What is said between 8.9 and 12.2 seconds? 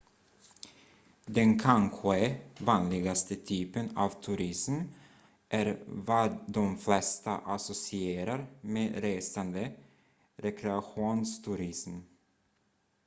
resande rekreationsturism